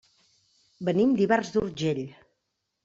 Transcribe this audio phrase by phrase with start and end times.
[0.89, 2.05] Venim d'Ivars d'Urgell.